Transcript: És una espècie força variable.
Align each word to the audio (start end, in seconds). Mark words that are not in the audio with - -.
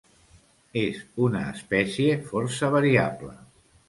És 0.83 0.95
una 1.25 1.43
espècie 1.49 2.15
força 2.31 2.71
variable. 2.77 3.35